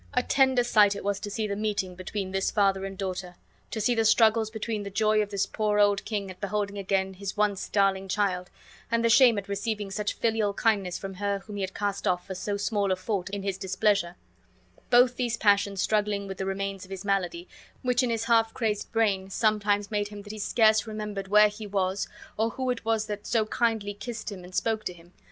[0.15, 3.35] A tender sight it was to see the meeting between this father and daughter;
[3.69, 7.13] to see the struggles between the joy of this poor old king at beholding again
[7.13, 8.49] his once darling child,
[8.89, 12.25] and the shame at receiving such filial kindness from her whom he had cast off
[12.25, 14.15] for so small a fault in his displeasure;
[14.89, 17.47] both these passions struggling with the remains of his malady,
[17.83, 21.67] which in his half crazed brain sometimes made him that he scarce remembered where he
[21.67, 22.07] was
[22.37, 25.13] or who it was tb at so kindly kissed him and spoke to him.